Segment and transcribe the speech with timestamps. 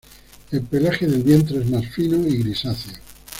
[0.49, 2.97] El pelaje del vientre es más fino y grisáceo.